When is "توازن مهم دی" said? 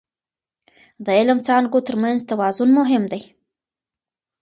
2.29-3.21